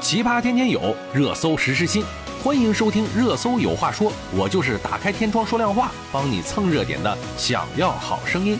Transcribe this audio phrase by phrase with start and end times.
[0.00, 2.02] 奇葩天天有，热搜实时新，
[2.42, 7.18] 欢迎收听《热搜有话说》，我就是打开天窗说亮话，帮你蹭热点的。
[7.36, 8.58] 想要好声音。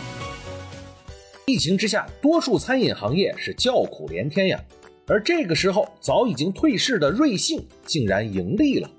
[1.47, 4.59] 疫情之下，多数餐饮行业是叫苦连天呀。
[5.07, 8.89] 而这个时候，早已经退市的瑞幸竟然盈利了，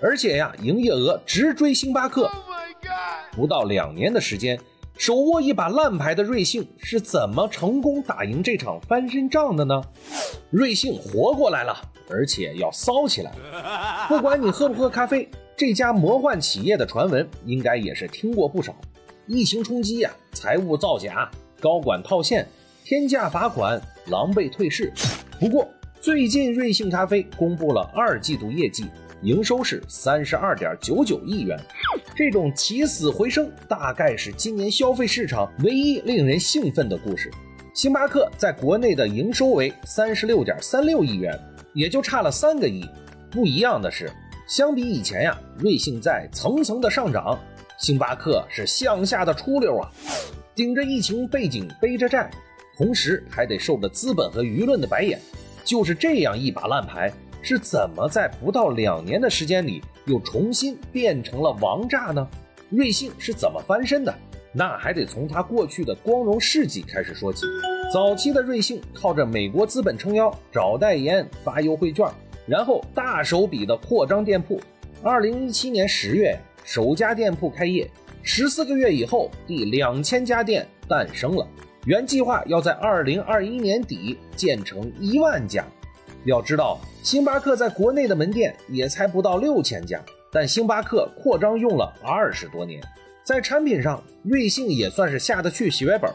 [0.00, 2.30] 而且呀，营业额直追星巴克。
[3.32, 4.58] 不到两年的时间，
[4.96, 9.82] 手握一把烂牌的瑞幸是怎么成功打赢这场翻身仗的呢？
[10.50, 11.76] 瑞幸活过来了，
[12.08, 13.30] 而且要骚起来。
[14.08, 18.74] 不管你喝不喝咖啡，这家魔幻企业的传闻应该也是听过不少。
[19.26, 22.48] 疫情冲击呀，财务造假，高管套现，
[22.82, 24.90] 天价罚款，狼狈退市。
[25.38, 25.68] 不过，
[26.00, 28.86] 最近瑞幸咖啡公布了二季度业绩，
[29.22, 31.58] 营收是三十二点九九亿元。
[32.14, 37.30] 这种起死回生，大概是今年消费市场唯一令人兴奋的故事。
[37.74, 41.38] 星巴克在国内的营收为三十六点三六亿元，
[41.74, 42.88] 也就差了三个亿。
[43.30, 44.10] 不一样的是，
[44.48, 47.38] 相比以前呀，瑞幸在层层的上涨，
[47.78, 49.90] 星巴克是向下的出溜啊，
[50.54, 52.30] 顶着疫情背景背着债。
[52.78, 55.18] 同时还得受着资本和舆论的白眼，
[55.64, 57.10] 就是这样一把烂牌，
[57.46, 62.26] 是怎么在不到两年的时间里又重新变成了王炸呢？
[62.70, 64.12] 瑞幸是怎么翻身的？
[64.52, 67.46] 那还得从他过去的光荣事迹开始说起。
[67.94, 72.04] 早期的瑞幸靠着美国资本撑腰，找代言、发优惠券，
[72.48, 74.60] 然后大手笔的扩张店铺。
[75.00, 77.88] 二零一七年十月，首家店铺开业，
[78.24, 81.46] 十四个月以后，第两千家店诞生了。
[81.84, 85.64] 原计划要在二零二一年底建成一万家。
[86.24, 90.00] 要知道，星巴克在国内的门店也才不到六千家，
[90.32, 92.82] 但星巴克扩张用了二十多年。
[93.22, 96.10] 在产品上，瑞幸也算是下得去血本，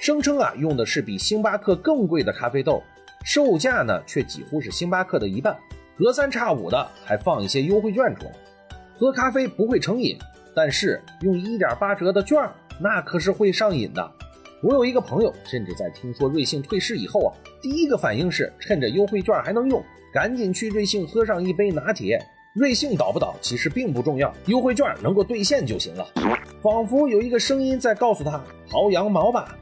[0.00, 2.82] 声称啊用的是比星巴克更贵的咖啡豆，
[3.24, 5.56] 售价呢却几乎是星巴克的一半，
[5.98, 8.32] 隔三差五的还放一些优惠券出来。
[8.98, 10.18] 喝咖啡不会成瘾，
[10.54, 12.38] 但是用一点八折的券，
[12.80, 14.12] 那可是会上瘾的。
[14.64, 22.18] 我有一个朋友，甚至在听说瑞幸退市以后啊，第一个反应是趁着优惠券还能用，赶紧去瑞幸喝上一杯拿铁。
[22.54, 26.06] 瑞幸倒不倒其实并不重要，优惠券能够兑现就行了。
[26.62, 29.54] 仿佛有一个声音在告诉他薅羊毛吧。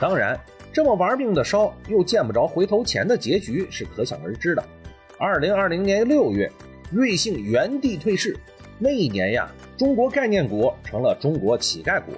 [0.00, 0.36] 当然，
[0.72, 4.64] 这么玩命的烧又见不着回头钱的结局是可想而知的。
[5.20, 6.50] 二零二零年六月，
[6.90, 8.36] 瑞幸原地退市，
[8.76, 12.10] 那一年呀，中国概念股成了中国乞丐股。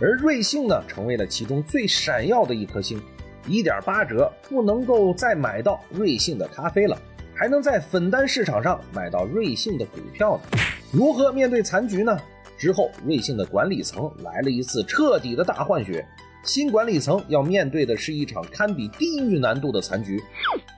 [0.00, 3.00] 而瑞幸呢，成为了其中最闪耀的一颗星，
[3.46, 6.96] 一点八折不能够再买到瑞幸的咖啡了，
[7.34, 10.58] 还能在粉单市场上买到瑞幸的股票呢。
[10.90, 12.18] 如何面对残局呢？
[12.58, 16.06] 之后，瑞幸的管理层来了一次彻底的大换血，
[16.44, 20.22] 新管理层要面对的是一场堪比地狱难度的残局。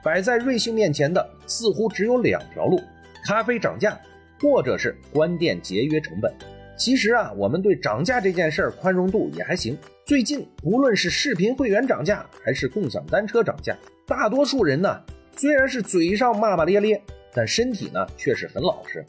[0.02, 2.80] 摆在瑞幸面前的似乎只有两条路：
[3.26, 3.98] 咖啡涨价，
[4.40, 6.32] 或者是关店节约成本。
[6.76, 9.76] 其实啊，我们对涨价这件事儿宽容度也还行。
[10.04, 13.76] 最近不论是视频会员涨价，还是共享单车涨价，
[14.06, 15.00] 大多数人呢
[15.36, 17.00] 虽然是嘴上骂骂咧咧，
[17.32, 19.04] 但身体呢却是很老实。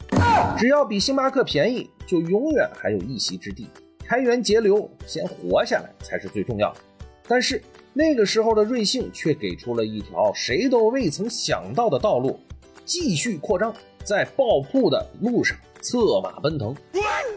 [0.56, 3.68] 只要比星巴克便宜，就永远还有一席之地。
[4.04, 6.80] 开源节流，先活下来才是最重要的。
[7.28, 7.60] 但是
[7.92, 12.38] 那个时候的瑞幸却给出了一条谁都未曾想到的道路：
[12.84, 16.74] 继续扩张，在暴富的路上策马奔腾。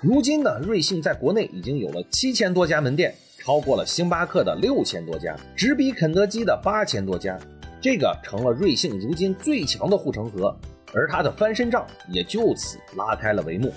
[0.02, 7.38] 如今呢，瑞幸在国内已经有了七千多家门店，超过了星巴克的六千多家，直逼肯德基的八千多家，
[7.82, 10.58] 这个成了瑞幸如今最强的护城河，
[10.94, 13.74] 而它的翻身仗也就此拉开了帷幕。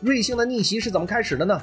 [0.00, 1.60] 瑞幸的逆袭是怎么开始的呢？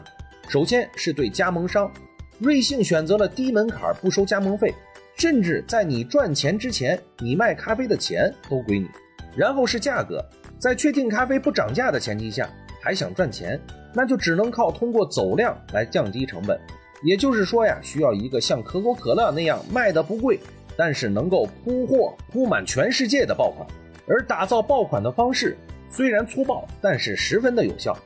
[0.47, 1.91] 首先是对加盟商，
[2.37, 4.71] 瑞幸选择了低门槛不收加盟费，
[5.17, 8.87] 甚至在你赚钱之前，你卖咖啡的钱都归你。
[9.35, 10.23] 然后是价格，
[10.59, 12.47] 在确定咖啡不涨价的前提下，
[12.79, 13.59] 还想赚钱。
[13.95, 16.59] 那就只能靠通过走量来降低成本，
[17.01, 20.37] 也就是说呀，需要一个像可口可乐那样卖的不贵，
[20.75, 23.65] 但是能够铺货铺满全世界的爆款。
[24.07, 25.57] 而打造爆款的方式
[25.89, 27.97] 虽然粗暴，但是十分的有效。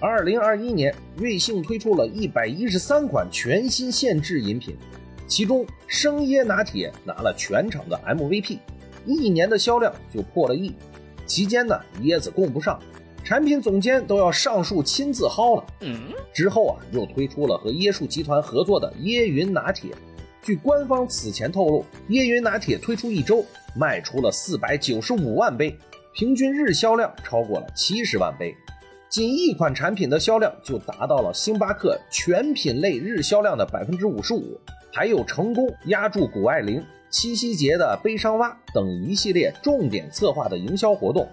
[0.00, 4.76] 二零二一年，瑞幸推出了一百一十三款全新限制饮品，
[5.28, 8.58] 其中生椰拿铁拿了全场的 MVP，
[9.06, 10.74] 一年的销量就破了亿。
[11.26, 12.78] 期间呢，椰子供不上。
[13.24, 15.64] 产品总监都要上树亲自薅了。
[16.34, 19.92] 之后啊，又推出了和椰树集团合作的椰云拿铁。
[20.42, 23.42] 据官方此前透露，椰云拿铁推出一周
[23.74, 25.74] 卖出了四百九十五万杯，
[26.14, 28.54] 平均日销量超过了七十万杯。
[29.08, 34.60] 仅一款产品的销量就达到了星巴克全品类日销量的百分之五十五。
[34.92, 41.26] 还有成功压住谷爱凌，七夕节的悲伤蛙等一系列重点策划的营销活动。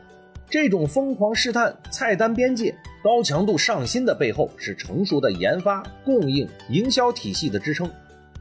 [0.52, 7.90] 这种疯狂试探菜单边界、高强度上新的背后，是成熟的研发、供应、营销体系的支撑。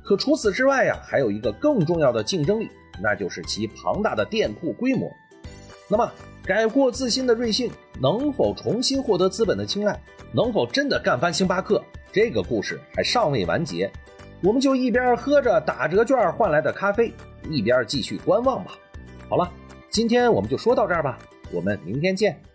[0.03, 2.69] 可除此之外呀，还有一个更重要的竞争力，
[3.01, 5.09] 那就是其庞大的店铺规模。
[5.89, 6.13] 那么，
[6.45, 7.71] 改过自新的瑞幸
[8.03, 9.97] 能否重新获得资本的青睐？
[10.33, 11.81] 能否真的干翻星巴克？
[12.11, 13.89] 这个故事还尚未完结，
[14.43, 17.15] 我们就一边喝着打折券换来的咖啡，
[17.49, 18.73] 一边继续观望吧。
[19.29, 19.49] 好了，
[19.91, 21.17] 今天我们就说到这儿吧。
[21.53, 22.50] 我们明天见。